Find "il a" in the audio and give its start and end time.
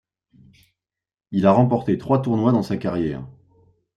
1.29-1.51